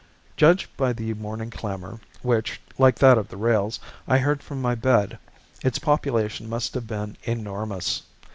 Judged 0.35 0.75
by 0.77 0.91
the 0.93 1.13
morning 1.13 1.51
clamor, 1.51 1.99
which, 2.23 2.59
like 2.79 2.95
that 2.97 3.19
of 3.19 3.27
the 3.27 3.37
rails, 3.37 3.79
I 4.07 4.17
heard 4.17 4.41
from 4.41 4.59
my 4.59 4.73
bed, 4.73 5.19
its 5.63 5.77
population 5.77 6.49
must 6.49 6.73
have 6.73 6.87
been 6.87 7.17
enormous. 7.21 8.01